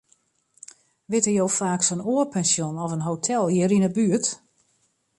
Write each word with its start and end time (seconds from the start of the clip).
Witte 1.11 1.31
jo 1.37 1.45
faaks 1.57 1.89
in 1.93 2.05
oar 2.13 2.27
pensjon 2.33 2.75
of 2.83 2.93
in 2.95 3.05
hotel 3.09 3.43
hjir 3.53 3.71
yn 3.77 3.85
'e 3.87 3.91
buert? 3.95 4.25